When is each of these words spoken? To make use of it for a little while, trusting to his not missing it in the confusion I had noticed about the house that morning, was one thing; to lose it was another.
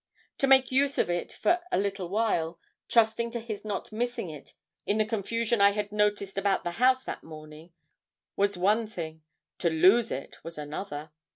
To 0.39 0.47
make 0.47 0.71
use 0.71 0.97
of 0.97 1.11
it 1.11 1.31
for 1.31 1.61
a 1.71 1.77
little 1.77 2.09
while, 2.09 2.59
trusting 2.87 3.29
to 3.33 3.39
his 3.39 3.63
not 3.63 3.91
missing 3.91 4.31
it 4.31 4.55
in 4.87 4.97
the 4.97 5.05
confusion 5.05 5.61
I 5.61 5.73
had 5.73 5.91
noticed 5.91 6.39
about 6.39 6.63
the 6.63 6.71
house 6.81 7.03
that 7.03 7.21
morning, 7.23 7.71
was 8.35 8.57
one 8.57 8.87
thing; 8.87 9.21
to 9.59 9.69
lose 9.69 10.11
it 10.11 10.43
was 10.43 10.57
another. 10.57 11.11